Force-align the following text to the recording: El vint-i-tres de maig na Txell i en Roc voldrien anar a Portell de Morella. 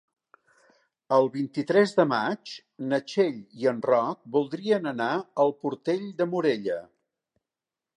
El 1.17 1.29
vint-i-tres 1.35 1.93
de 1.99 2.07
maig 2.13 2.55
na 2.93 3.01
Txell 3.13 3.39
i 3.65 3.71
en 3.75 3.85
Roc 3.93 4.23
voldrien 4.39 4.95
anar 4.97 5.15
a 5.17 5.51
Portell 5.63 6.07
de 6.23 6.33
Morella. 6.37 6.85